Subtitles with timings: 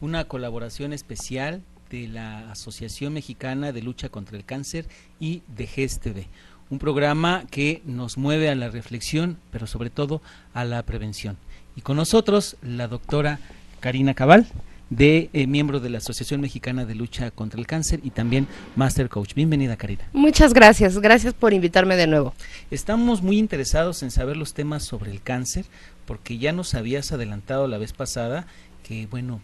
[0.00, 4.86] una colaboración especial de la Asociación Mexicana de Lucha contra el Cáncer
[5.18, 6.26] y de GSTV.
[6.70, 10.20] Un programa que nos mueve a la reflexión, pero sobre todo
[10.52, 11.38] a la prevención.
[11.76, 13.40] Y con nosotros la doctora
[13.80, 14.46] Karina Cabal,
[14.90, 18.46] de eh, miembro de la Asociación Mexicana de Lucha contra el Cáncer y también
[18.76, 19.34] Master Coach.
[19.34, 20.04] Bienvenida, Karina.
[20.12, 22.34] Muchas gracias, gracias por invitarme de nuevo.
[22.70, 25.66] Estamos muy interesados en saber los temas sobre el cáncer,
[26.06, 28.46] porque ya nos habías adelantado la vez pasada
[28.82, 29.40] que, bueno,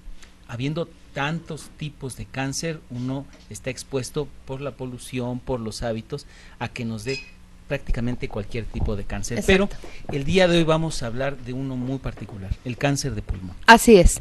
[0.48, 6.26] habiendo tantos tipos de cáncer, uno está expuesto por la polución, por los hábitos,
[6.58, 7.20] a que nos dé
[7.68, 9.42] prácticamente cualquier tipo de cáncer.
[9.46, 9.68] Pero
[10.12, 13.56] el día de hoy vamos a hablar de uno muy particular, el cáncer de pulmón.
[13.66, 14.20] Así es.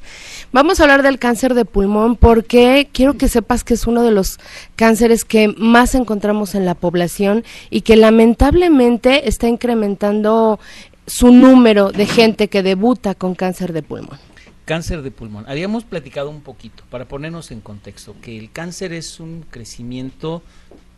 [0.52, 4.12] Vamos a hablar del cáncer de pulmón porque quiero que sepas que es uno de
[4.12, 4.40] los
[4.76, 10.60] cánceres que más encontramos en la población y que lamentablemente está incrementando
[11.06, 14.20] su número de gente que debuta con cáncer de pulmón.
[14.66, 15.46] Cáncer de pulmón.
[15.48, 20.42] Habíamos platicado un poquito, para ponernos en contexto, que el cáncer es un crecimiento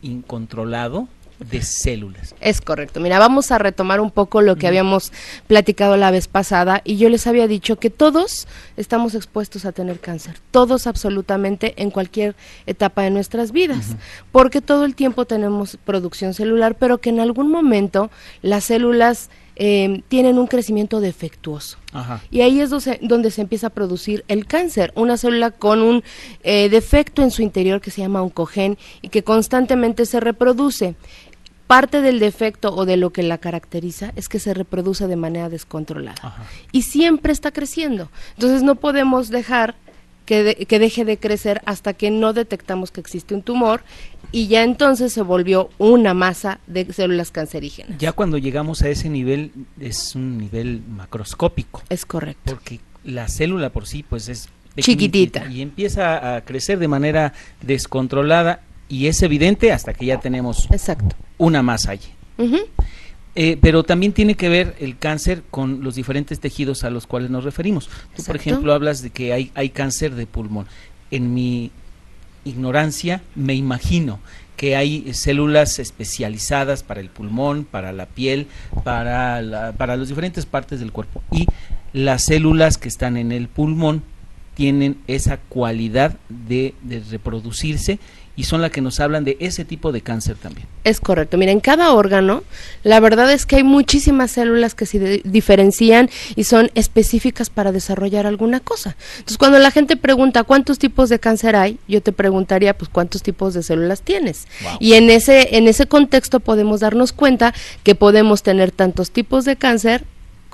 [0.02, 1.07] incontrolado
[1.39, 2.33] de células.
[2.39, 2.99] Es correcto.
[2.99, 5.11] Mira, vamos a retomar un poco lo que habíamos
[5.47, 10.00] platicado la vez pasada y yo les había dicho que todos estamos expuestos a tener
[10.00, 12.35] cáncer, todos absolutamente en cualquier
[12.66, 13.95] etapa de nuestras vidas,
[14.31, 18.09] porque todo el tiempo tenemos producción celular, pero que en algún momento
[18.41, 21.78] las células eh, tienen un crecimiento defectuoso.
[22.30, 26.03] Y ahí es donde, se empieza a producir el cáncer, una célula con un
[26.44, 30.95] eh, defecto en su interior que se llama oncogen y que constantemente se reproduce.
[31.67, 35.50] Parte del defecto o de lo que la caracteriza es que se reproduce de manera
[35.50, 38.12] descontrolada y siempre está creciendo.
[38.35, 39.74] Entonces no podemos dejar
[40.25, 43.84] que, que, deje de crecer hasta que no detectamos que existe un tumor
[44.31, 47.97] y ya entonces se volvió una masa de células cancerígenas.
[47.97, 51.84] Ya cuando llegamos a ese nivel es un nivel macroscópico.
[51.90, 52.53] Es correcto.
[52.53, 58.62] Porque la célula por sí pues es chiquitita y empieza a crecer de manera descontrolada
[58.90, 61.16] y es evidente hasta que ya tenemos Exacto.
[61.38, 62.09] una masa allí.
[63.38, 67.30] Eh, pero también tiene que ver el cáncer con los diferentes tejidos a los cuales
[67.30, 67.90] nos referimos.
[68.16, 70.68] Tú, por ejemplo, hablas de que hay, hay cáncer de pulmón.
[71.12, 71.72] En mi
[72.45, 74.19] ignorancia me imagino
[74.56, 78.47] que hay células especializadas para el pulmón, para la piel,
[78.83, 81.22] para, para las diferentes partes del cuerpo.
[81.31, 81.47] Y
[81.91, 84.03] las células que están en el pulmón
[84.53, 88.00] tienen esa cualidad de, de reproducirse
[88.35, 90.68] y son las que nos hablan de ese tipo de cáncer también.
[90.84, 91.38] Es correcto.
[91.38, 92.44] Mira, en cada órgano,
[92.84, 98.28] la verdad es que hay muchísimas células que se diferencian y son específicas para desarrollar
[98.28, 98.96] alguna cosa.
[99.16, 103.23] Entonces, cuando la gente pregunta cuántos tipos de cáncer hay, yo te preguntaría, pues, cuántos
[103.23, 104.47] tipos de células tienes.
[104.79, 107.53] Y en ese en ese contexto podemos darnos cuenta
[107.84, 110.03] que podemos tener tantos tipos de cáncer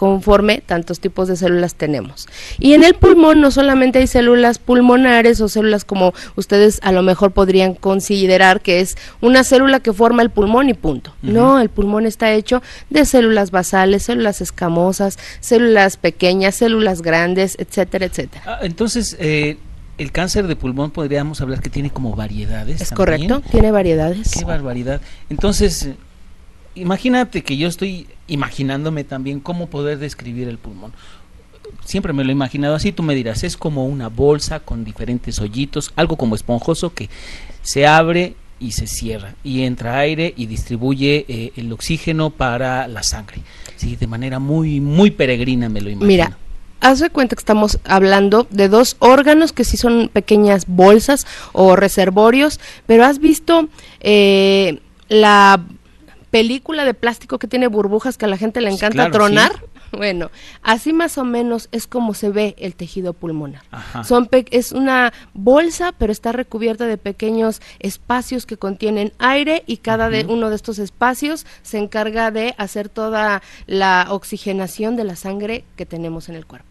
[0.02, 2.28] conforme tantos tipos de células tenemos.
[2.58, 7.04] Y en el pulmón no solamente hay células pulmonares o células como ustedes a lo
[7.04, 11.14] mejor podrían considerar que es una célula que forma el pulmón y punto.
[11.22, 18.08] No, el pulmón está hecho de células basales, células escamosas, células pequeñas, células grandes, etcétera,
[18.08, 18.44] etcétera.
[18.48, 19.60] Ah, entonces, eh,
[20.00, 22.82] el cáncer de pulmón podríamos hablar que tiene como variedades.
[22.82, 24.32] Es correcto, tiene variedades.
[24.32, 25.00] Qué barbaridad.
[25.30, 25.90] Entonces,
[26.76, 30.94] imagínate que yo estoy imaginándome también cómo poder describir el pulmón.
[31.86, 35.40] Siempre me lo he imaginado así, tú me dirás, es como una bolsa con diferentes
[35.40, 37.10] hoyitos, algo como esponjoso que
[37.62, 43.04] se abre y se cierra y entra aire y distribuye eh, el oxígeno para la
[43.04, 43.42] sangre.
[43.76, 46.08] Sí, de manera muy muy peregrina me lo imagino.
[46.08, 46.38] Mira,
[46.80, 51.76] haz de cuenta que estamos hablando de dos órganos que sí son pequeñas bolsas o
[51.76, 53.68] reservorios, pero has visto
[54.00, 54.80] eh,
[55.10, 55.62] la
[56.32, 59.52] película de plástico que tiene burbujas que a la gente le encanta tronar.
[59.92, 60.32] Bueno,
[60.62, 63.64] así más o menos es como se ve el tejido pulmonar.
[64.06, 70.08] Son es una bolsa, pero está recubierta de pequeños espacios que contienen aire y cada
[70.08, 75.66] de uno de estos espacios se encarga de hacer toda la oxigenación de la sangre
[75.76, 76.68] que tenemos en el cuerpo.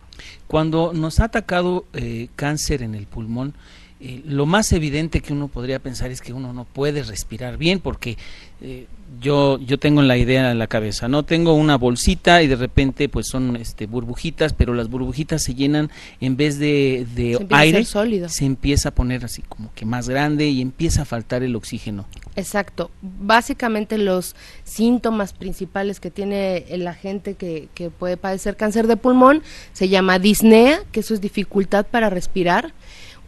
[0.47, 3.55] Cuando nos ha atacado eh, cáncer en el pulmón,
[4.01, 7.81] eh, lo más evidente que uno podría pensar es que uno no puede respirar bien
[7.81, 8.17] porque
[8.63, 8.87] eh,
[9.19, 13.09] yo yo tengo la idea en la cabeza no tengo una bolsita y de repente
[13.09, 15.91] pues son este burbujitas pero las burbujitas se llenan
[16.21, 20.61] en vez de, de aire se empieza a poner así como que más grande y
[20.61, 22.07] empieza a faltar el oxígeno.
[22.37, 22.91] Exacto.
[23.03, 29.43] Básicamente los síntomas principales que tiene la gente que, que puede padecer cáncer de pulmón
[29.73, 32.73] se llama disnea que eso es dificultad para respirar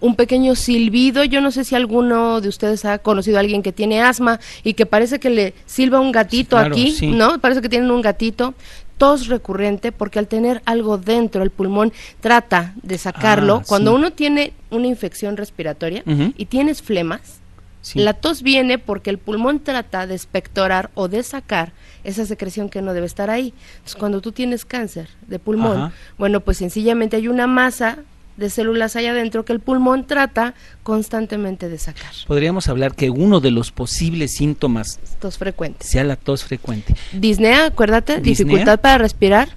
[0.02, 1.24] un pequeño silbido.
[1.24, 4.74] Yo no sé si alguno de ustedes ha conocido a alguien que tiene asma y
[4.74, 7.38] que parece que le silba un gatito aquí, ¿no?
[7.38, 8.52] Parece que tienen un gatito.
[8.98, 13.56] tos recurrente, porque al tener algo dentro, el pulmón trata de sacarlo.
[13.62, 13.96] Ah, Cuando sí.
[13.96, 16.04] uno tiene una infección respiratoria
[16.36, 17.40] y tienes flemas,
[17.80, 17.98] Sí.
[17.98, 21.72] la tos viene porque el pulmón trata de expectorar o de sacar
[22.04, 23.52] esa secreción que no debe estar ahí.
[23.78, 25.92] Entonces, cuando tú tienes cáncer de pulmón, Ajá.
[26.16, 27.98] bueno, pues sencillamente hay una masa
[28.42, 32.12] de células allá adentro que el pulmón trata constantemente de sacar.
[32.26, 35.88] Podríamos hablar que uno de los posibles síntomas Tos frecuentes.
[35.88, 36.94] sea la tos frecuente.
[37.12, 38.30] Disnea, acuérdate, Disnea.
[38.50, 39.48] dificultad para respirar.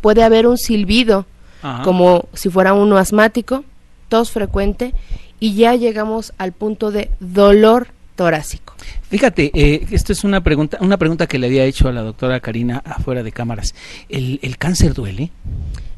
[0.00, 1.26] Puede haber un silbido,
[1.62, 1.82] Ajá.
[1.82, 3.64] como si fuera uno asmático,
[4.08, 4.94] tos frecuente,
[5.38, 8.74] y ya llegamos al punto de dolor torácico.
[9.10, 12.40] Fíjate, eh, esto es una pregunta, una pregunta que le había hecho a la doctora
[12.40, 13.74] Karina afuera de cámaras.
[14.08, 15.30] ¿El, el cáncer duele?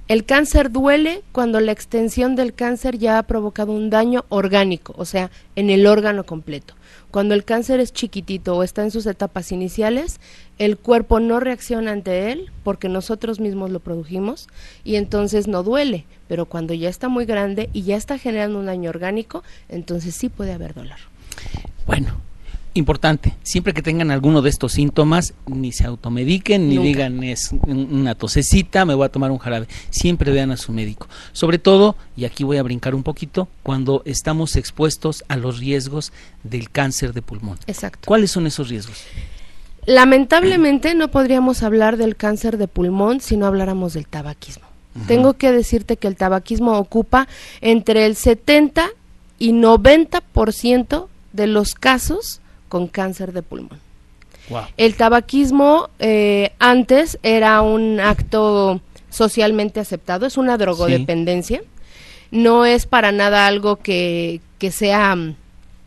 [0.07, 5.07] El cáncer duele cuando la extensión del cáncer ya ha provocado un daño orgánico, o
[5.07, 6.75] sea, en el órgano completo.
[7.11, 10.21] Cuando el cáncer es chiquitito o está en sus etapas iniciales,
[10.59, 14.49] el cuerpo no reacciona ante él porque nosotros mismos lo produjimos
[14.85, 16.05] y entonces no duele.
[16.29, 20.29] Pero cuando ya está muy grande y ya está generando un daño orgánico, entonces sí
[20.29, 20.99] puede haber dolor.
[21.87, 22.21] Bueno,
[22.75, 26.87] importante, siempre que tengan alguno de estos síntomas, ni se automediquen, ni Nunca.
[26.89, 29.69] digan es un- una tosecita, me voy a tomar un jarabe.
[29.91, 31.07] Siempre vean a su médico.
[31.33, 36.13] Sobre todo, y aquí voy a brincar un poquito, cuando estamos expuestos a los riesgos
[36.43, 37.59] del cáncer de pulmón.
[37.67, 38.01] Exacto.
[38.07, 38.99] ¿Cuáles son esos riesgos?
[39.87, 44.65] Lamentablemente no podríamos hablar del cáncer de pulmón si no habláramos del tabaquismo.
[45.09, 47.27] Tengo que decirte que el tabaquismo ocupa
[47.61, 48.89] entre el 70
[49.41, 53.79] y 90% de los casos con cáncer de pulmón.
[54.49, 54.63] Wow.
[54.77, 61.63] El tabaquismo eh, antes era un acto socialmente aceptado, es una drogodependencia,
[62.31, 65.37] no es para nada algo que, que sea mm,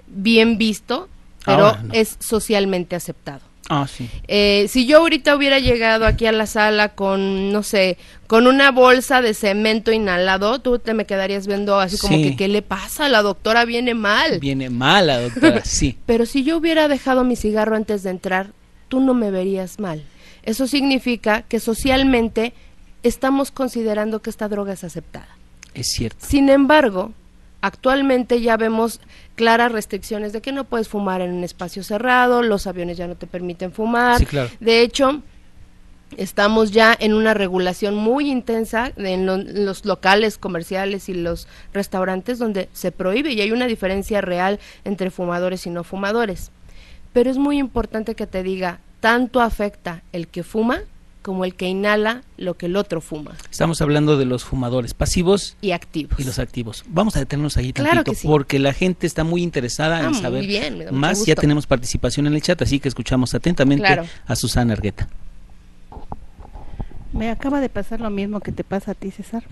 [0.08, 1.08] bien visto,
[1.46, 1.94] pero Ahora no.
[1.94, 3.42] es socialmente aceptado.
[3.70, 4.10] Ah, sí.
[4.28, 8.72] Eh, si yo ahorita hubiera llegado aquí a la sala con, no sé, con una
[8.72, 12.24] bolsa de cemento inhalado, tú te me quedarías viendo así como Sí.
[12.24, 13.10] que, ¿qué le pasa?
[13.10, 14.40] La doctora viene mal.
[14.40, 15.98] Viene mala, doctora, sí.
[16.06, 18.52] Pero si yo hubiera dejado mi cigarro antes de entrar,
[18.88, 20.04] tú no me verías mal.
[20.44, 22.54] Eso significa que socialmente
[23.04, 25.28] estamos considerando que esta droga es aceptada.
[25.74, 26.26] Es cierto.
[26.26, 27.12] Sin embargo,
[27.62, 29.00] actualmente ya vemos
[29.36, 33.16] claras restricciones de que no puedes fumar en un espacio cerrado, los aviones ya no
[33.16, 34.20] te permiten fumar.
[34.20, 34.50] Sí, claro.
[34.60, 35.22] De hecho,
[36.16, 41.48] estamos ya en una regulación muy intensa en, lo- en los locales comerciales y los
[41.74, 46.52] restaurantes donde se prohíbe y hay una diferencia real entre fumadores y no fumadores.
[47.14, 50.82] Pero es muy importante que te diga, tanto afecta el que fuma
[51.28, 55.58] como el que inhala lo que el otro fuma Estamos hablando de los fumadores pasivos
[55.62, 56.18] y activos.
[56.18, 56.86] y los activos.
[56.88, 58.28] Vamos a detenernos ahí Claro tantito que sí.
[58.28, 61.26] porque la gente está muy interesada Ah, en muy saber bien, más.
[61.26, 64.06] Ya tenemos participación en el chat, así que escuchamos atentamente Claro.
[64.26, 65.10] a Susana Argueta.
[67.12, 69.44] Me acaba de pasar lo mismo que te pasa a ti, César.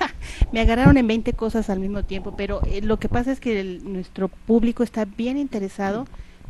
[0.52, 3.60] Me agarraron en 20 cosas al mismo tiempo, pero eh, lo que pasa es que
[3.60, 6.06] el- nuestro público está bien interesado.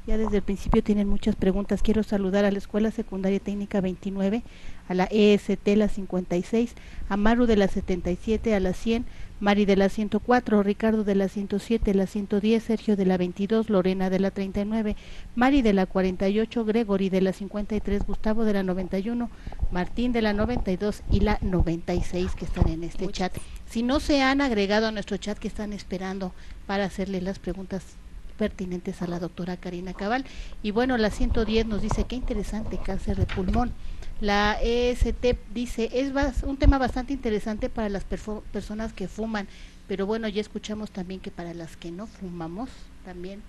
[0.07, 1.81] Ya desde el principio tienen muchas preguntas.
[1.83, 4.43] Quiero saludar a la Escuela Secundaria Técnica 29,
[4.89, 6.75] a la EST la 56,
[7.09, 9.07] a Maru de la 77, a la 100,
[9.41, 14.11] Mari de la 104, Ricardo de la 107, la 110, Sergio de la 22, Lorena
[14.11, 14.95] de la 39,
[15.37, 19.31] Mari de la 48, Gregory de la 53, Gustavo de la 91,
[19.73, 23.33] Martín de la 92 y la 96 que están en este Muchas.
[23.33, 23.43] chat.
[23.67, 26.33] Si no se han agregado a nuestro chat que están esperando
[26.67, 27.97] para hacerle las preguntas
[28.39, 30.25] pertinentes a la doctora Karina Cabal.
[30.63, 33.73] Y bueno, la 110 nos dice, qué interesante cáncer de pulmón.
[34.21, 36.13] La EST dice, es
[36.45, 39.49] un tema bastante interesante para las personas que fuman,
[39.89, 42.71] pero bueno, ya escuchamos también que para las que no fumamos
[43.05, 43.43] también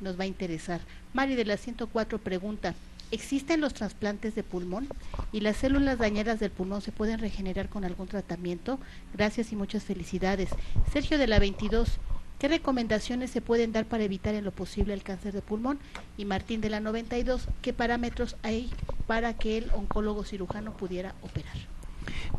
[0.00, 0.80] nos va a interesar.
[1.14, 2.74] Mari de la 104 pregunta,
[3.10, 4.88] ¿existen los trasplantes de pulmón
[5.32, 8.78] y las células dañadas del pulmón se pueden regenerar con algún tratamiento?
[9.14, 10.50] Gracias y muchas felicidades.
[10.92, 11.98] Sergio de la 22,
[12.38, 15.78] ¿qué recomendaciones se pueden dar para evitar en lo posible el cáncer de pulmón?
[16.16, 18.70] Y Martín de la 92, ¿qué parámetros hay
[19.06, 21.56] para que el oncólogo cirujano pudiera operar?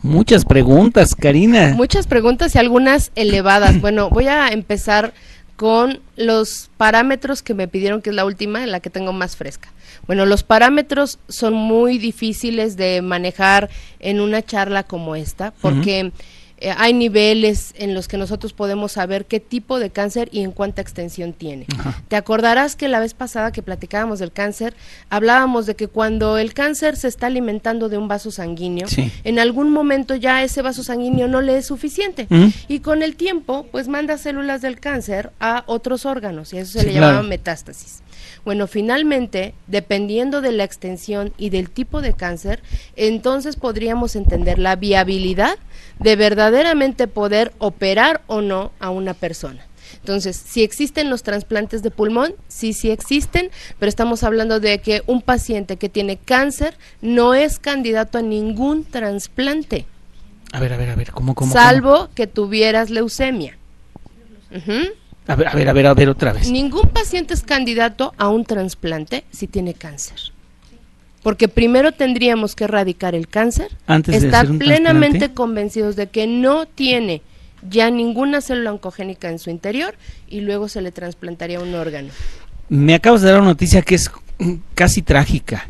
[0.02, 1.74] Muchas preguntas, Karina.
[1.78, 3.80] Muchas preguntas y algunas elevadas.
[3.90, 5.14] Bueno, voy a empezar
[5.56, 9.36] con los parámetros que me pidieron, que es la última, en la que tengo más
[9.36, 9.70] fresca.
[10.08, 16.14] Bueno, los parámetros son muy difíciles de manejar en una charla como esta, porque
[16.62, 20.52] eh, hay niveles en los que nosotros podemos saber qué tipo de cáncer y en
[20.52, 21.66] cuánta extensión tiene.
[21.78, 22.02] Ajá.
[22.08, 24.74] Te acordarás que la vez pasada que platicábamos del cáncer,
[25.10, 29.12] hablábamos de que cuando el cáncer se está alimentando de un vaso sanguíneo, Sí.
[29.24, 32.28] en algún momento ya ese vaso sanguíneo no le es suficiente.
[32.30, 32.48] Mm.
[32.68, 36.80] Y con el tiempo, pues manda células del cáncer a otros órganos, y eso se
[36.82, 37.08] Sí, le claro.
[37.08, 38.02] llamaba metástasis.
[38.50, 42.64] Bueno, finalmente, dependiendo de la extensión y del tipo de cáncer,
[42.96, 45.60] entonces podríamos entender la viabilidad
[46.00, 49.64] de verdaderamente poder operar o no a una persona.
[49.98, 55.04] Entonces, si existen los trasplantes de pulmón, sí, sí existen, pero estamos hablando de que
[55.06, 59.86] un paciente que tiene cáncer no es candidato a ningún trasplante.
[60.54, 61.54] A ver, a ver, a ver, ¿cómo, cómo?
[61.54, 63.60] Salvo que tuvieras leucemia.
[65.30, 66.50] A ver, a ver, a ver, a ver otra vez.
[66.52, 70.18] Ningún paciente es candidato a un trasplante si tiene cáncer.
[71.22, 75.36] Porque primero tendríamos que erradicar el cáncer, Antes de estar plenamente trasplante.
[75.36, 77.22] convencidos de que no tiene
[77.70, 79.94] ya ninguna célula oncogénica en su interior
[80.30, 82.10] y luego se le trasplantaría un órgano.
[82.70, 84.10] Me acabas de dar una noticia que es
[84.74, 85.68] casi trágica.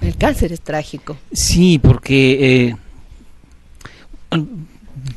[0.00, 1.18] El cáncer es trágico.
[1.32, 2.76] Sí, porque...
[4.30, 4.46] eh,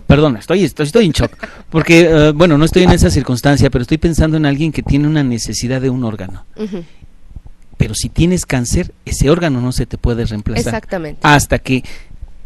[0.07, 1.31] Perdón, estoy, estoy, estoy en shock.
[1.69, 5.07] Porque, eh, bueno, no estoy en esa circunstancia, pero estoy pensando en alguien que tiene
[5.07, 6.45] una necesidad de un órgano.
[7.77, 10.73] Pero si tienes cáncer, ese órgano no se te puede reemplazar.
[10.73, 11.19] Exactamente.
[11.23, 11.83] Hasta que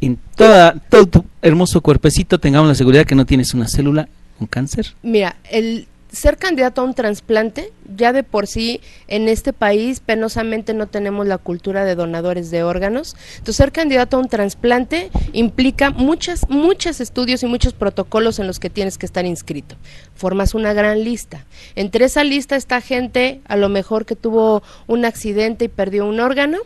[0.02, 4.48] en toda, todo tu hermoso cuerpecito tengamos la seguridad que no tienes una célula con
[4.48, 4.96] cáncer.
[5.04, 10.74] Mira, el ser candidato a un trasplante, ya de por sí en este país penosamente
[10.74, 13.16] no tenemos la cultura de donadores de órganos.
[13.34, 18.60] Entonces, ser candidato a un trasplante implica muchas, muchos estudios y muchos protocolos en los
[18.60, 19.76] que tienes que estar inscrito.
[20.16, 21.46] Formas una gran lista.
[21.76, 26.20] Entre esa lista está gente, a lo mejor que tuvo un accidente y perdió un
[26.20, 26.58] órgano,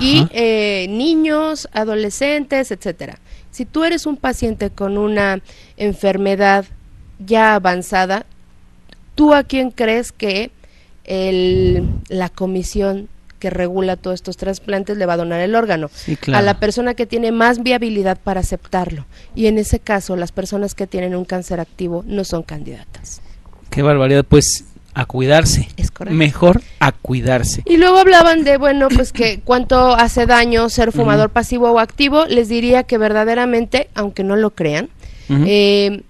[0.00, 3.18] y eh, niños, adolescentes, etcétera.
[3.50, 5.42] Si tú eres un paciente con una
[5.76, 6.64] enfermedad
[7.18, 8.24] ya avanzada,
[9.14, 10.50] ¿tú a quién crees que
[11.04, 15.90] el- la comisión que regula todos estos trasplantes le va a donar el órgano?
[15.92, 16.38] Sí, claro.
[16.38, 19.04] A la persona que tiene más viabilidad para aceptarlo.
[19.34, 23.20] Y en ese caso, las personas que tienen un cáncer activo no son candidatas.
[23.70, 24.24] Qué barbaridad.
[24.28, 24.64] Pues
[24.94, 25.68] a cuidarse.
[25.76, 26.16] Es correcto.
[26.16, 27.62] Mejor a cuidarse.
[27.64, 32.26] Y luego hablaban de, bueno, pues que cuánto hace daño ser fumador pasivo o activo.
[32.26, 34.88] Les diría que verdaderamente, aunque no lo crean,
[35.30, 36.02] eh,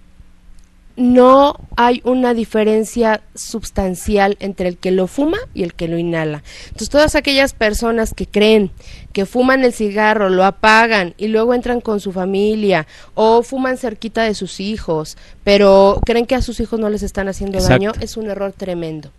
[0.96, 6.42] no hay una diferencia sustancial entre el que lo fuma y el que lo inhala.
[6.66, 8.70] Entonces, todas aquellas personas que creen
[9.12, 14.22] que fuman el cigarro, lo apagan y luego entran con su familia o fuman cerquita
[14.24, 17.72] de sus hijos, pero creen que a sus hijos no les están haciendo Exacto.
[17.72, 19.10] daño, es un error tremendo.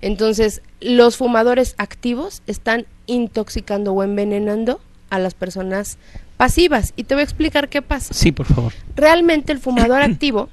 [0.00, 4.80] Entonces, los fumadores activos están intoxicando o envenenando
[5.10, 5.98] a las personas
[6.36, 6.92] pasivas.
[6.96, 8.72] Y te voy a explicar qué pasa Sí, por favor.
[8.94, 10.48] realmente el fumador activo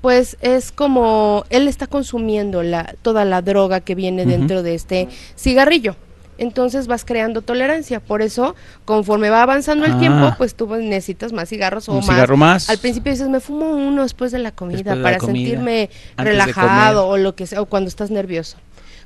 [0.00, 5.08] pues es como él está consumiendo la toda la droga que viene dentro de este
[5.36, 5.96] cigarrillo.
[6.38, 9.98] Entonces vas creando tolerancia, por eso conforme va avanzando el Ah.
[9.98, 12.06] tiempo, pues tú necesitas más cigarros o Un más.
[12.08, 12.68] cigarro más.
[12.68, 15.88] Al principio dices, me fumo uno después de la comida la para comida, sentirme
[16.18, 18.58] relajado o lo que sea, o cuando estás nervioso.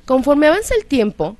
[0.06, 1.36] Conforme avanza el tiempo,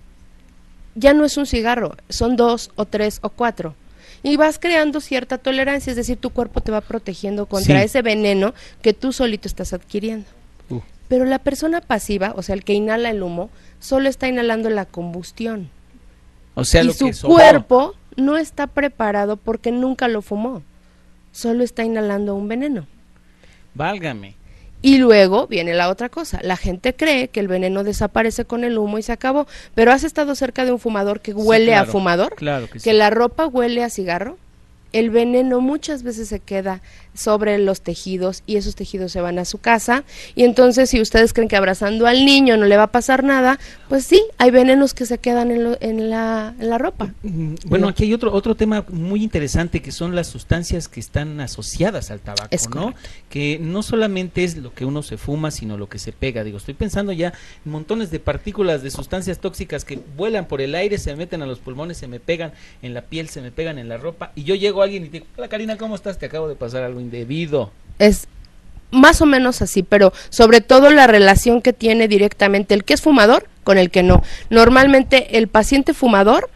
[0.94, 3.74] ya no es un cigarro, son dos o tres o cuatro.
[4.22, 7.84] Y vas creando cierta tolerancia, es decir, tu cuerpo te va protegiendo contra Sí.
[7.86, 10.26] ese veneno que tú solito estás adquiriendo.
[10.68, 14.68] Uh, Pero la persona pasiva, o sea, el que inhala el humo, solo está inhalando
[14.70, 15.70] la combustión.
[16.54, 20.62] o sea, y lo su que cuerpo no está preparado porque nunca lo fumó.
[21.32, 22.86] Solo está inhalando un veneno.
[23.74, 24.34] Válgame.
[24.82, 26.40] Y luego viene la otra cosa.
[26.42, 29.46] La gente cree que el veneno desaparece con el humo y se acabó.
[29.74, 32.78] Pero has estado cerca de un fumador que Sí, huele a fumador, Claro que, que
[32.80, 32.92] sí.
[32.92, 34.38] la ropa huele a cigarro.
[34.92, 36.80] El veneno muchas veces se queda
[37.14, 40.04] sobre los tejidos y esos tejidos se van a su casa.
[40.34, 43.58] Y entonces, si ustedes creen que abrazando al niño no le va a pasar nada,
[43.88, 47.12] pues sí, hay venenos que se quedan en, lo- en la, en la ropa.
[47.66, 52.10] Bueno, aquí hay otro otro tema muy interesante que son las sustancias que están asociadas
[52.10, 52.94] al tabaco, Es ¿no?
[53.28, 56.44] Que no solamente es lo que uno se fuma, sino lo que se pega.
[56.44, 57.32] Digo, estoy pensando ya
[57.64, 61.46] en montones de partículas de sustancias tóxicas que vuelan por el aire, se meten a
[61.46, 62.52] los pulmones, se me pegan
[62.82, 65.08] en la piel, se me pegan en la ropa y yo llego a alguien y
[65.08, 66.18] digo, "Hola Karina, ¿cómo estás?
[66.18, 68.28] Te acabo de pasar algo indebido." Es
[68.90, 73.02] más o menos así, pero sobre todo la relación que tiene directamente el que es
[73.02, 74.22] fumador con el que no.
[74.48, 76.50] Normalmente el paciente fumador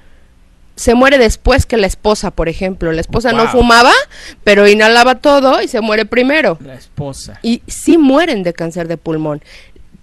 [0.77, 2.91] se muere después que la esposa, por ejemplo.
[2.93, 3.93] La esposa no fumaba,
[4.43, 6.59] pero inhalaba todo y se muere primero.
[6.61, 7.39] La esposa.
[7.43, 9.43] Y sí mueren de cáncer de pulmón,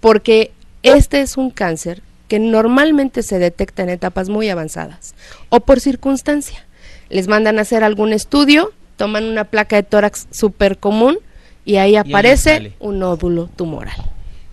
[0.00, 5.14] porque este es un cáncer que normalmente se detecta en etapas muy avanzadas
[5.50, 6.64] o por circunstancia.
[7.10, 11.18] Les mandan a hacer algún estudio, toman una placa de tórax súper común
[11.64, 13.96] y ahí aparece un nódulo tumoral.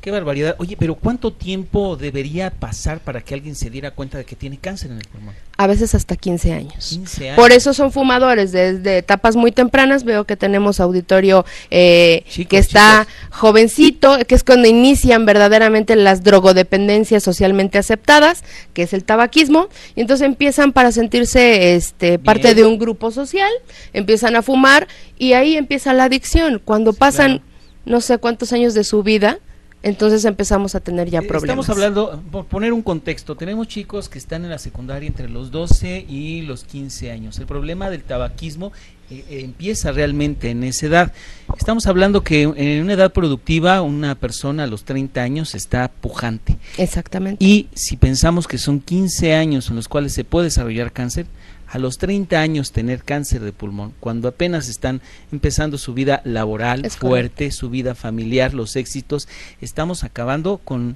[0.02, 0.56] Qué barbaridad.
[0.60, 4.58] Oye, pero ¿cuánto tiempo debería pasar para que alguien se diera cuenta de que tiene
[4.58, 5.36] cáncer en el pulmón?
[5.58, 7.00] A veces hasta 15 años.
[7.36, 8.54] Por eso son fumadores.
[8.54, 14.70] Desde etapas muy tempranas veo que tenemos auditorio eh, que está jovencito, que es cuando
[14.70, 21.76] inician verdaderamente las drogodependencias socialmente aceptadas, que es el tabaquismo, y entonces empiezan para sentirse
[21.76, 23.52] este, parte de un grupo social,
[23.92, 24.88] empiezan a fumar
[25.18, 26.62] y ahí empieza la adicción.
[26.64, 27.42] Cuando pasan
[27.84, 29.40] no sé cuántos años de su vida,
[29.82, 31.66] entonces empezamos a tener ya eh, problemas.
[31.66, 35.52] Estamos hablando, por poner un contexto, tenemos chicos que están en la secundaria entre los
[35.52, 37.40] 12 y los 15 años.
[37.40, 38.74] El problema del tabaquismo
[39.10, 41.14] eh, eh, empieza realmente en esa edad.
[41.58, 46.58] Estamos hablando que en una edad productiva una persona a los 30 años está pujante.
[46.78, 47.44] Exactamente.
[47.44, 51.26] Y si pensamos que son 15 años en los cuales se puede desarrollar cáncer,
[51.70, 56.90] a los 30 años tener cáncer de pulmón, cuando apenas están empezando su vida laboral
[56.90, 59.28] fuerte, su vida familiar, los éxitos,
[59.62, 60.96] estamos acabando con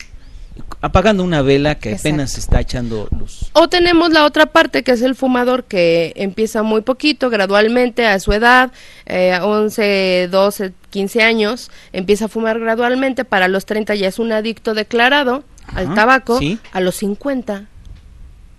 [0.82, 3.50] apagando una vela que apenas está echando luz.
[3.54, 8.20] O tenemos la otra parte que es el fumador que empieza muy poquito, gradualmente a
[8.20, 8.72] su edad,
[9.06, 14.32] eh, 11, 12, 15 años, empieza a fumar gradualmente, para los 30 ya es un
[14.32, 16.40] adicto declarado al tabaco,
[16.72, 17.66] a los 50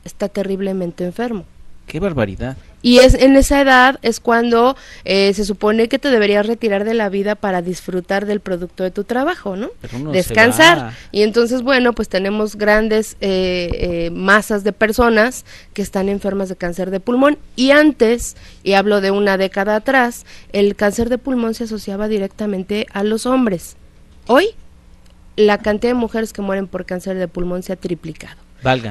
[0.05, 1.45] está terriblemente enfermo.
[1.87, 2.57] Qué barbaridad.
[2.85, 4.77] Y es en esa edad es cuando
[5.07, 8.91] eh, se supone que te deberías retirar de la vida para disfrutar del producto de
[8.91, 9.71] tu trabajo, ¿no?
[10.13, 10.93] Descansar.
[11.11, 16.57] Y entonces, bueno, pues tenemos grandes eh, eh, masas de personas que están enfermas de
[16.57, 17.39] cáncer de pulmón.
[17.57, 22.87] Y antes, y hablo de una década atrás, el cáncer de pulmón se asociaba directamente
[22.93, 23.77] a los hombres.
[24.27, 24.49] Hoy,
[25.37, 28.45] la cantidad de mujeres que mueren por cáncer de pulmón se ha triplicado.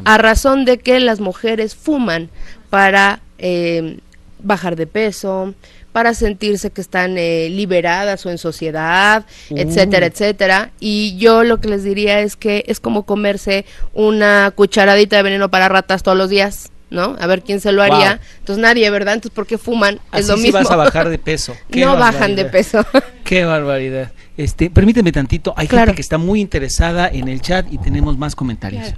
[0.05, 2.29] A razón de que las mujeres fuman
[2.73, 3.99] para eh,
[4.39, 5.53] bajar de peso,
[5.91, 10.09] para sentirse que están eh, liberadas o en sociedad, etcétera, uh.
[10.09, 10.71] etcétera.
[10.79, 15.51] Y yo lo que les diría es que es como comerse una cucharadita de veneno
[15.51, 16.71] para ratas todos los días.
[16.89, 17.15] ¿no?
[17.19, 18.19] A ver quién se lo haría.
[18.39, 19.13] Entonces nadie, ¿verdad?
[19.13, 19.99] Entonces, ¿por qué fuman?
[20.11, 20.57] es lo mismo.
[20.57, 21.55] vas a bajar de peso.
[21.69, 22.83] no bajan de peso.
[23.23, 24.11] qué barbaridad.
[24.35, 28.35] Este, permíteme tantito, hay gente que está muy interesada en el chat y tenemos más
[28.35, 28.95] comentarios.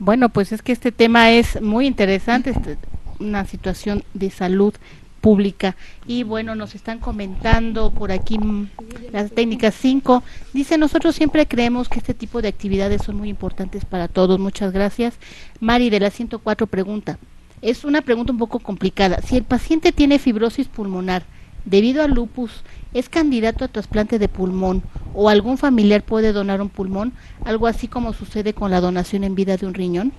[0.00, 2.78] Bueno, pues es que este tema es muy interesante, este,
[3.18, 4.74] una situación de salud
[5.20, 5.76] pública.
[6.06, 8.38] Y bueno, nos están comentando por aquí
[9.12, 10.22] las técnicas 5.
[10.52, 14.38] Dice, nosotros siempre creemos que este tipo de actividades son muy importantes para todos.
[14.38, 15.14] Muchas gracias.
[15.60, 17.18] Mari de la 104 pregunta.
[17.60, 19.20] Es una pregunta un poco complicada.
[19.22, 21.24] Si el paciente tiene fibrosis pulmonar
[21.64, 22.62] debido al lupus,
[22.94, 24.82] es candidato a trasplante de pulmón
[25.14, 27.12] o algún familiar puede donar un pulmón,
[27.44, 30.12] algo así como sucede con la donación en vida de un riñón?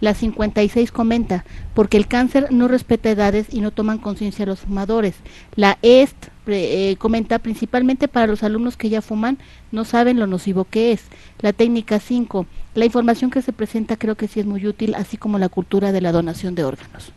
[0.00, 1.44] La 56 comenta,
[1.74, 5.14] porque el cáncer no respeta edades y no toman conciencia los fumadores.
[5.54, 9.38] La EST eh, comenta, principalmente para los alumnos que ya fuman,
[9.72, 11.02] no saben lo nocivo que es.
[11.40, 15.16] La técnica 5, la información que se presenta creo que sí es muy útil, así
[15.16, 17.12] como la cultura de la donación de órganos.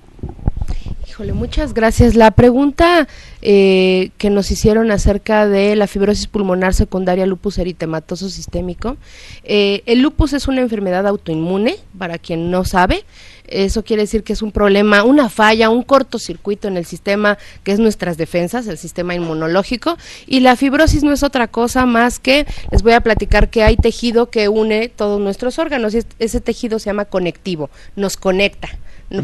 [1.19, 2.15] Híjole, muchas gracias.
[2.15, 3.05] La pregunta
[3.41, 8.95] eh, que nos hicieron acerca de la fibrosis pulmonar secundaria lupus eritematoso sistémico.
[9.43, 13.03] Eh, el lupus es una enfermedad autoinmune, para quien no sabe.
[13.45, 17.73] Eso quiere decir que es un problema, una falla, un cortocircuito en el sistema que
[17.73, 19.97] es nuestras defensas, el sistema inmunológico.
[20.25, 23.75] Y la fibrosis no es otra cosa más que, les voy a platicar que hay
[23.75, 25.93] tejido que une todos nuestros órganos.
[25.93, 28.69] Y ese tejido se llama conectivo, nos conecta.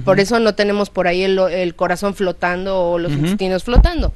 [0.04, 4.14] Por eso no tenemos por ahí el, corazón flotando o los intestinos flotando.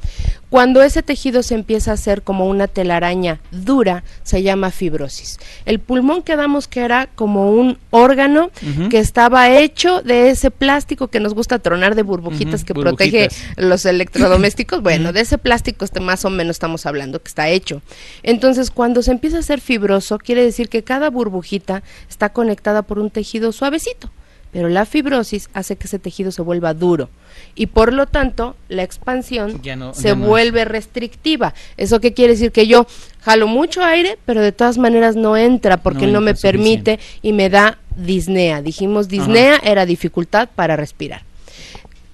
[0.50, 5.38] Cuando ese tejido se empieza a hacer como una telaraña dura, se llama fibrosis.
[5.66, 8.50] El pulmón quedamos que era como un órgano
[8.90, 13.86] que estaba hecho de ese plástico que nos gusta tronar de burbujitas que protege los
[13.86, 14.82] electrodomésticos.
[14.84, 17.84] bueno, de ese plástico este más o menos estamos hablando que está hecho.
[18.24, 22.98] Entonces, cuando se empieza a hacer fibroso, quiere decir que cada burbujita está conectada por
[22.98, 24.10] un tejido suavecito
[24.52, 27.10] pero la fibrosis hace que ese tejido se vuelva duro
[27.56, 29.62] y por lo tanto la expansión
[29.94, 31.54] se vuelve restrictiva.
[31.78, 32.52] ¿Eso qué quiere decir?
[32.52, 32.88] Que yo
[33.22, 37.50] jalo mucho aire, pero de todas maneras no entra porque no, me permite y me
[37.50, 38.62] da disnea.
[38.62, 41.24] Dijimos disnea era dificultad para respirar.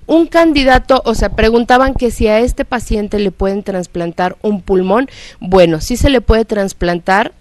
[0.07, 5.09] Un candidato, o sea, preguntaban que si a este paciente le pueden trasplantar un pulmón.
[5.39, 7.33] Bueno, sí se le puede trasplantar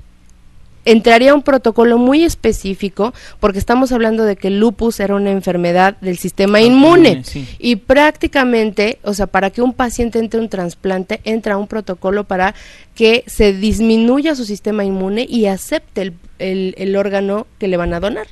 [0.84, 5.96] entraría un protocolo muy específico porque estamos hablando de que el lupus era una enfermedad
[6.00, 7.22] del sistema inmune
[7.58, 12.54] y prácticamente, o sea, para que un paciente entre un trasplante entra un protocolo para
[12.94, 18.00] que se disminuya su sistema inmune y acepte el, el, órgano que le van a
[18.00, 18.26] donar.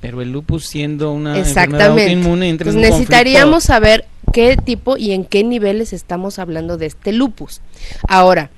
[0.00, 5.44] Pero el lupus siendo una enfermedad inmune, entonces necesitaríamos saber qué tipo y en qué
[5.44, 7.60] niveles estamos hablando de este lupus.
[8.08, 8.50] Ahora,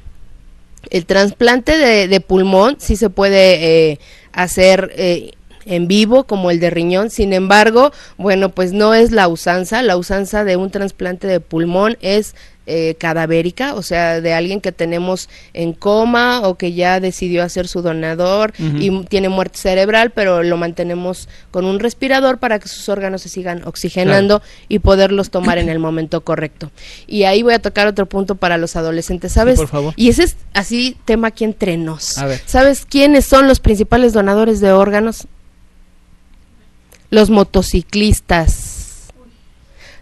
[0.90, 4.00] El trasplante de, pulmón sí se puede eh,
[4.32, 5.32] hacer eh,
[5.66, 7.10] en vivo como el de riñón.
[7.10, 9.82] Sin embargo, bueno, pues no es la usanza.
[9.82, 12.34] La usanza de un trasplante de pulmón es
[12.66, 17.68] eh, cadavérica, o sea, de alguien que tenemos en coma o que ya decidió hacer
[17.68, 22.88] su donador y tiene muerte cerebral, pero lo mantenemos con un respirador para que sus
[22.88, 26.70] órganos se sigan oxigenando y poderlos tomar en el momento correcto.
[27.06, 29.58] Y ahí voy a tocar otro punto para los adolescentes, ¿sabes?
[29.58, 29.92] por favor.
[29.96, 32.16] Y ese es así tema aquí entre nos.
[32.46, 35.26] ¿Sabes quiénes son los principales donadores de órganos?
[37.10, 39.12] Los motociclistas.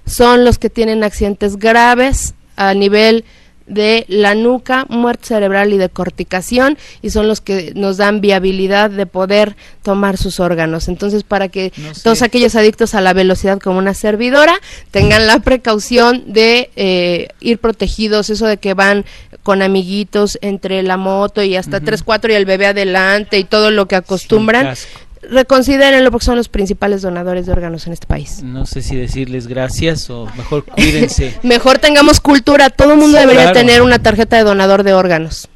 [0.06, 3.24] Son los que tienen accidentes graves a nivel
[3.66, 8.90] de la nuca, muerte cerebral y de corticación y son los que nos dan viabilidad
[8.90, 10.88] de poder tomar sus órganos.
[10.88, 14.54] Entonces, para que todos aquellos adictos a la velocidad como una servidora
[14.90, 19.04] tengan la precaución de eh, ir protegidos, eso de que van
[19.42, 23.70] con amiguitos entre la moto y hasta tres, cuatro y el bebé adelante y todo
[23.70, 24.74] lo que acostumbran
[25.22, 28.42] reconsidérenlo porque son los principales donadores de órganos en este país.
[28.42, 31.38] No sé si decirles gracias o mejor cuídense.
[31.42, 35.48] mejor tengamos cultura, todo el mundo debería tener una tarjeta de donador de órganos.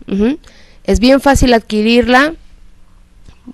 [0.84, 2.34] Es bien fácil adquirirla.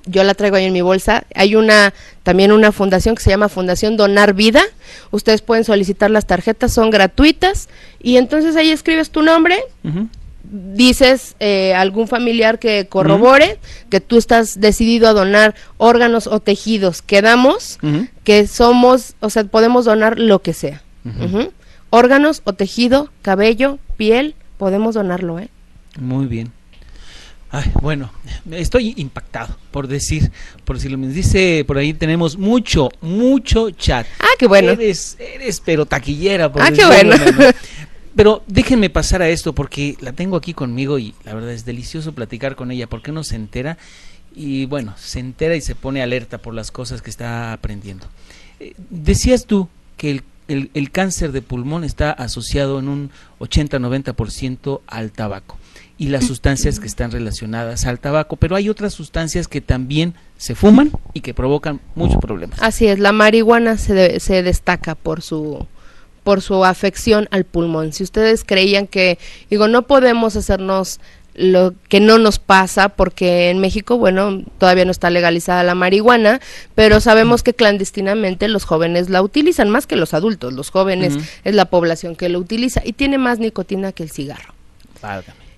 [0.06, 1.24] Yo la traigo ahí en mi bolsa.
[1.34, 4.62] Hay una también una fundación que se llama Fundación Donar Vida.
[5.10, 7.68] Ustedes pueden solicitar las tarjetas, son gratuitas
[8.00, 9.58] y entonces ahí escribes tu nombre,
[10.44, 13.58] dices eh, algún familiar que corrobore
[13.90, 17.78] que tú estás decidido a donar órganos o tejidos, quedamos
[18.24, 20.82] que somos, o sea, podemos donar lo que sea.
[21.90, 25.48] Órganos o tejido, cabello, piel, podemos donarlo, ¿eh?
[25.98, 26.52] Muy bien.
[27.54, 28.10] Ay, bueno,
[28.50, 30.32] estoy impactado por decir,
[30.64, 34.06] por si lo me dice por ahí tenemos mucho, mucho chat.
[34.20, 34.70] Ah, qué bueno.
[34.70, 36.50] Eres, eres pero taquillera.
[36.50, 37.14] Por ah, qué bueno.
[38.14, 42.12] Pero déjenme pasar a esto porque la tengo aquí conmigo y la verdad es delicioso
[42.12, 43.78] platicar con ella porque no se entera
[44.34, 48.06] y bueno, se entera y se pone alerta por las cosas que está aprendiendo.
[48.60, 55.12] Eh, decías tú que el, el, cáncer de pulmón está asociado en un 80-90% al
[55.12, 55.58] tabaco
[55.98, 60.54] y las sustancias que están relacionadas al tabaco, pero hay otras sustancias que también se
[60.54, 62.58] fuman y que provocan muchos problemas.
[62.60, 65.66] Así es, la marihuana se, se destaca por su
[66.22, 67.92] por su afección al pulmón.
[67.92, 69.18] Si ustedes creían que,
[69.50, 71.00] digo, no podemos hacernos
[71.34, 76.40] lo que no nos pasa porque en México, bueno, todavía no está legalizada la marihuana,
[76.74, 81.54] pero sabemos que clandestinamente los jóvenes la utilizan, más que los adultos, los jóvenes es
[81.54, 84.54] la población que lo utiliza y tiene más nicotina que el cigarro.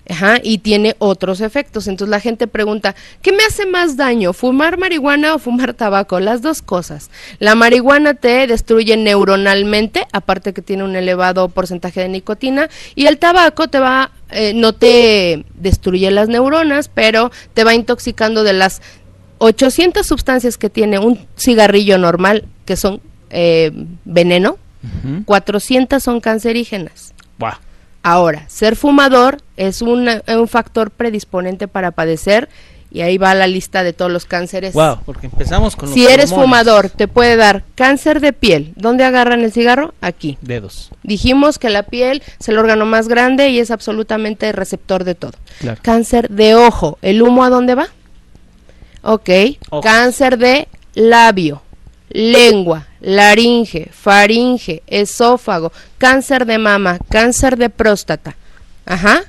[0.07, 1.87] Ajá, y tiene otros efectos.
[1.87, 6.19] Entonces la gente pregunta, ¿qué me hace más daño, fumar marihuana o fumar tabaco?
[6.19, 7.09] Las dos cosas.
[7.39, 13.17] La marihuana te destruye neuronalmente, aparte que tiene un elevado porcentaje de nicotina, y el
[13.17, 18.83] tabaco te va, eh, no te destruye las neuronas, pero te va intoxicando de las
[19.39, 23.71] 800 sustancias que tiene un cigarrillo normal, que son eh,
[24.05, 24.57] veneno,
[25.25, 27.14] 400 son cancerígenas.
[28.07, 30.07] Ahora, ser fumador es un
[30.47, 32.49] factor predisponente para padecer
[32.91, 34.75] y ahí va la lista de todos los cánceres.
[34.75, 38.73] Wow, porque empezamos con los Si eres fumador, te puede dar cáncer de piel.
[38.75, 39.95] ¿Dónde agarran el cigarro?
[40.01, 40.37] Aquí.
[40.41, 40.91] Dedos.
[41.01, 45.33] Dijimos que la piel es el órgano más grande y es absolutamente receptor de todo.
[45.81, 46.99] Cáncer de ojo.
[47.01, 47.87] ¿El humo a dónde va?
[49.01, 49.31] Ok.
[49.81, 51.63] Cáncer de labio
[52.15, 58.37] lengua, laringe, faringe, esófago, cáncer de mama, cáncer de próstata,
[58.85, 59.23] ajá,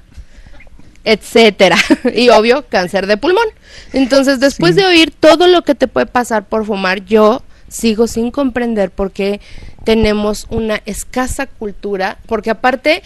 [1.03, 1.77] etcétera.
[2.15, 3.49] y obvio, cáncer de pulmón.
[3.93, 8.31] Entonces, después de oír todo lo que te puede pasar por fumar, yo sigo sin
[8.31, 9.41] comprender por qué
[9.85, 13.03] tenemos una escasa cultura, porque aparte,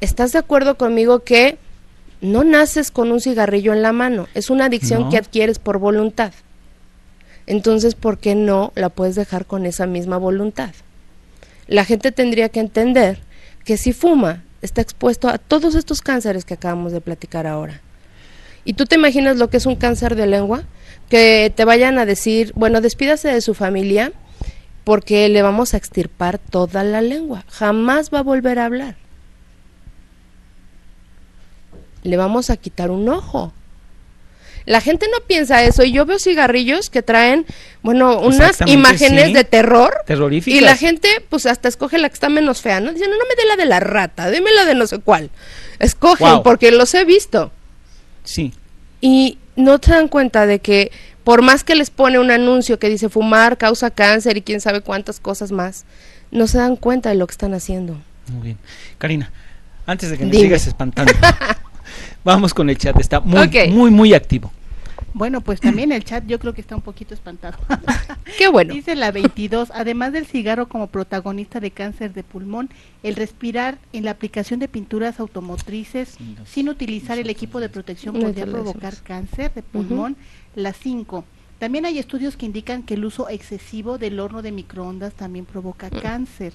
[0.00, 1.58] ¿estás de acuerdo conmigo que
[2.20, 4.26] no naces con un cigarrillo en la mano?
[4.34, 6.32] Es una adicción que adquieres por voluntad
[7.46, 10.70] entonces, ¿por qué no la puedes dejar con esa misma voluntad?
[11.68, 13.18] La gente tendría que entender
[13.64, 17.80] que si fuma, está expuesto a todos estos cánceres que acabamos de platicar ahora.
[18.64, 20.64] ¿Y tú te imaginas lo que es un cáncer de lengua?
[21.08, 24.12] Que te vayan a decir, bueno, despídase de su familia
[24.82, 27.44] porque le vamos a extirpar toda la lengua.
[27.48, 28.96] Jamás va a volver a hablar.
[32.02, 33.52] Le vamos a quitar un ojo.
[34.66, 37.46] La gente no piensa eso y yo veo cigarrillos que traen,
[37.82, 39.94] bueno, unas imágenes de terror.
[40.06, 40.60] Terroríficas.
[40.60, 42.92] Y la gente, pues hasta escoge la que está menos fea, ¿no?
[42.92, 45.30] Dicen, no, no me dé la de la rata, dime la de no sé cuál.
[45.78, 47.52] Escogen, porque los he visto.
[48.24, 48.52] Sí.
[49.00, 50.90] Y no se dan cuenta de que
[51.22, 54.80] por más que les pone un anuncio que dice fumar causa cáncer y quién sabe
[54.80, 55.84] cuántas cosas más,
[56.30, 57.96] no se dan cuenta de lo que están haciendo.
[58.32, 58.58] Muy bien.
[58.98, 59.30] Karina,
[59.86, 61.12] antes de que me sigas espantando.
[62.24, 64.52] Vamos con el chat, está muy, muy, muy activo.
[65.16, 67.56] Bueno, pues también el chat yo creo que está un poquito espantado.
[68.38, 68.74] Qué bueno.
[68.74, 72.68] Dice la 22, además del cigarro como protagonista de cáncer de pulmón,
[73.02, 78.44] el respirar en la aplicación de pinturas automotrices sin utilizar el equipo de protección podría
[78.44, 80.18] provocar cáncer de pulmón.
[80.54, 81.24] La 5,
[81.58, 85.88] también hay estudios que indican que el uso excesivo del horno de microondas también provoca
[85.88, 85.98] mm.
[86.02, 86.52] cáncer.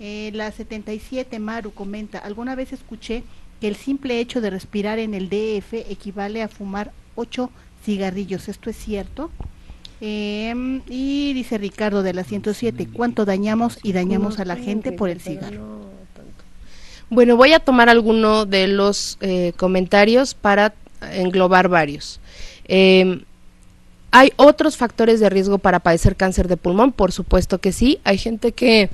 [0.00, 3.22] Eh, la 77, Maru comenta, alguna vez escuché
[3.60, 7.48] que el simple hecho de respirar en el DF equivale a fumar 8
[7.86, 8.48] cigarrillos.
[8.48, 9.30] ¿Esto es cierto?
[10.00, 15.08] Em, y dice Ricardo de la 107, ¿cuánto dañamos y dañamos a la gente por
[15.08, 15.86] el cigarro?
[17.08, 20.74] Bueno, voy a tomar alguno de los eh, comentarios para
[21.12, 22.20] englobar varios.
[22.66, 23.22] Eh,
[24.10, 26.92] ¿Hay otros factores de riesgo para padecer cáncer de pulmón?
[26.92, 28.00] Por supuesto que sí.
[28.04, 28.88] Hay gente que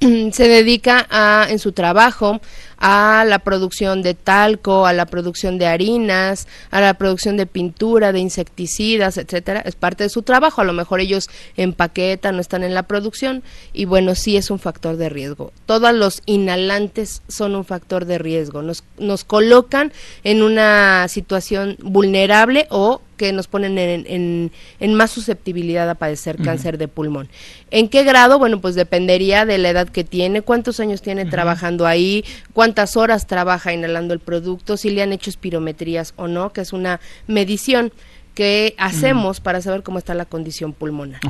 [0.32, 2.40] se dedica a, en su trabajo
[2.86, 8.12] a la producción de talco, a la producción de harinas, a la producción de pintura,
[8.12, 10.60] de insecticidas, etcétera, es parte de su trabajo.
[10.60, 13.42] A lo mejor ellos empaquetan, no están en la producción
[13.72, 15.50] y bueno, sí es un factor de riesgo.
[15.64, 18.60] Todos los inhalantes son un factor de riesgo.
[18.60, 19.90] Nos, nos colocan
[20.22, 24.50] en una situación vulnerable o que nos ponen en,
[24.80, 27.28] en, más susceptibilidad a padecer cáncer de pulmón.
[27.70, 28.38] ¿En qué grado?
[28.38, 33.26] Bueno, pues dependería de la edad que tiene, cuántos años tiene trabajando ahí, cuántas horas
[33.26, 37.92] trabaja inhalando el producto, si le han hecho espirometrías o no, que es una medición
[38.34, 41.20] que hacemos para saber cómo está la condición pulmonar.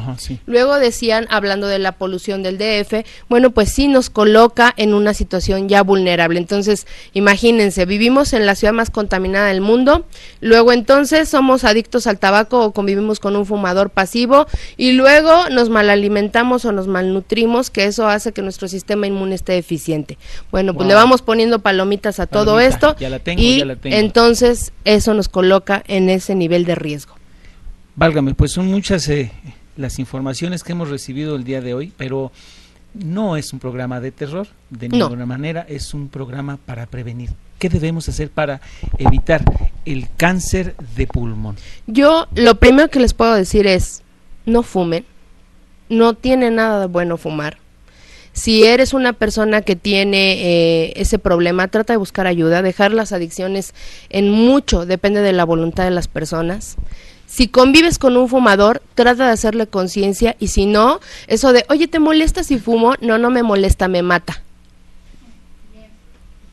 [0.47, 5.13] Luego decían, hablando de la polución del DF, bueno, pues sí nos coloca en una
[5.13, 6.39] situación ya vulnerable.
[6.39, 10.07] Entonces, imagínense, vivimos en la ciudad más contaminada del mundo,
[10.41, 14.47] luego entonces somos adictos al tabaco o convivimos con un fumador pasivo
[14.79, 19.53] y luego nos malalimentamos o nos malnutrimos, que eso hace que nuestro sistema inmune esté
[19.53, 20.17] deficiente.
[20.51, 22.97] Bueno, pues le vamos poniendo palomitas a todo esto
[23.37, 26.94] y entonces eso nos coloca en ese nivel de riesgo.
[27.97, 29.31] Válgame, pues son muchas eh,
[29.77, 32.33] las informaciones que hemos recibido el día de hoy, pero
[32.95, 37.31] no es un programa de terror, de ninguna manera, es un programa para prevenir.
[37.59, 38.61] ¿Qué debemos hacer para
[38.99, 39.45] evitar
[39.85, 41.57] el cáncer de pulmón?
[41.87, 44.03] Yo lo primero que les puedo decir es,
[44.45, 45.05] no fumen,
[45.89, 47.59] no tiene nada de bueno fumar.
[48.33, 50.33] Si eres una persona que tiene
[50.87, 53.75] eh, ese problema, trata de buscar ayuda, dejar las adicciones
[54.11, 56.77] en mucho, depende de la voluntad de las personas.
[57.27, 61.89] Si convives con un fumador, trata de hacerle conciencia y si no, eso de, oye,
[61.89, 62.95] ¿te molesta si fumo?
[63.01, 64.43] No, no me molesta, me mata.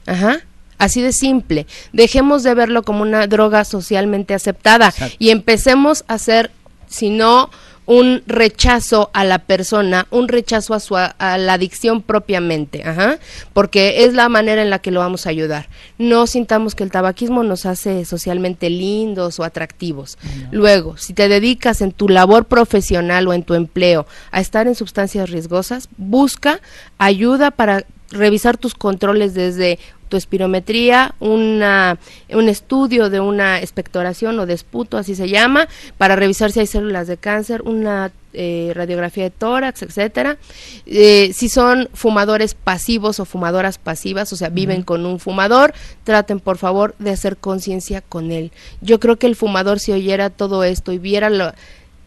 [0.05, 0.39] Ajá.
[0.77, 1.67] Así de simple.
[1.93, 6.49] Dejemos de verlo como una droga socialmente aceptada y empecemos a hacer,
[6.87, 7.51] si no
[7.91, 13.19] un rechazo a la persona, un rechazo a, su, a la adicción propiamente, ajá,
[13.51, 15.67] porque es la manera en la que lo vamos a ayudar.
[15.97, 20.17] No sintamos que el tabaquismo nos hace socialmente lindos o atractivos.
[20.51, 24.75] Luego, si te dedicas en tu labor profesional o en tu empleo a estar en
[24.75, 26.61] sustancias riesgosas, busca
[26.97, 29.79] ayuda para revisar tus controles desde
[30.11, 31.97] tu espirometría, una,
[32.29, 36.67] un estudio de una expectoración o de esputo, así se llama, para revisar si hay
[36.67, 40.37] células de cáncer, una eh, radiografía de tórax, etcétera.
[40.85, 46.41] Eh, si son fumadores pasivos o fumadoras pasivas, o sea, viven con un fumador, traten
[46.41, 48.51] por favor de hacer conciencia con él.
[48.81, 51.53] Yo creo que el fumador si oyera todo esto y viera lo,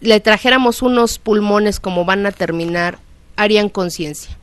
[0.03, 2.99] le trajéramos unos pulmones como van a terminar,
[3.37, 4.37] harían conciencia.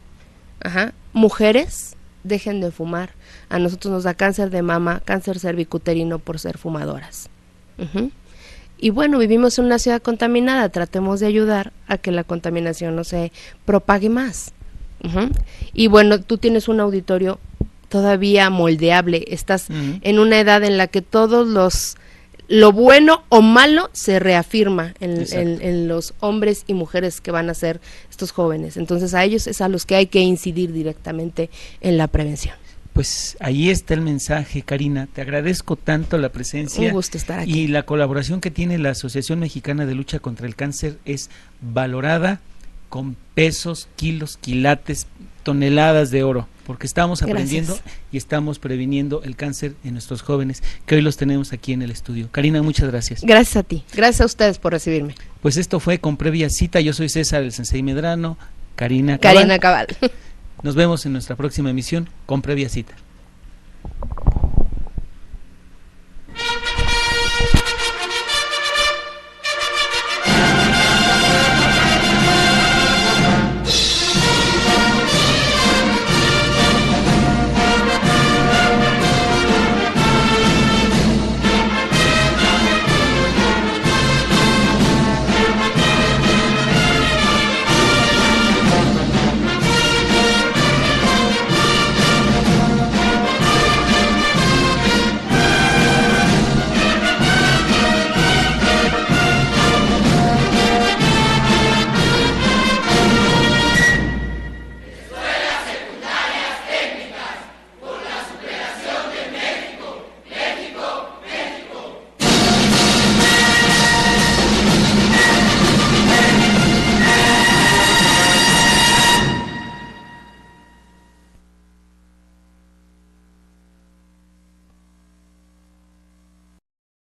[0.64, 0.94] Ajá.
[1.14, 3.12] Mujeres, dejen de fumar.
[3.50, 7.30] A nosotros nos da cáncer de mama, cáncer cervicuterino por ser fumadoras.
[8.78, 13.04] Y bueno, vivimos en una ciudad contaminada, tratemos de ayudar a que la contaminación no
[13.04, 13.32] se
[13.66, 14.54] propague más.
[15.74, 17.40] Y bueno, tú tienes un auditorio
[17.90, 21.98] todavía moldeable, estás en una edad en la que todos los
[22.52, 27.80] lo bueno o malo se reafirma en, los hombres y mujeres que van a ser
[28.10, 28.76] estos jóvenes.
[28.76, 32.56] Entonces a ellos es a los que hay que incidir directamente en la prevención.
[32.92, 35.08] Pues ahí está el mensaje, Karina.
[35.08, 36.88] Te agradezco tanto la presencia.
[36.88, 37.62] Un gusto estar aquí.
[37.62, 41.30] Y la colaboración que tiene la Asociación Mexicana de Lucha contra el Cáncer es
[41.62, 42.42] valorada
[42.90, 45.08] con pesos, kilos, quilates,
[45.44, 47.78] toneladas de oro, porque estamos aprendiendo
[48.12, 51.92] y estamos previniendo el cáncer en nuestros jóvenes, que hoy los tenemos aquí en el
[51.92, 52.30] estudio.
[52.32, 53.22] Karina, muchas gracias.
[53.22, 55.16] Gracias a ti, gracias a ustedes por recibirme.
[55.42, 58.38] Pues esto fue con previa cita, yo soy César el Sensei Medrano,
[58.76, 59.88] Karina Karina Cabal.
[60.64, 62.94] Nos vemos en nuestra próxima emisión con previa cita.